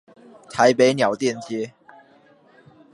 [0.49, 1.75] 台北鳥店街